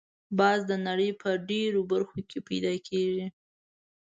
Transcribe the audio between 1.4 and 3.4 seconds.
ډېرو برخو کې پیدا کېږي